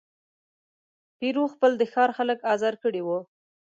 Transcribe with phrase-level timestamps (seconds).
[1.17, 3.19] پیرو خپل د ښار خلک آزار کړي وه.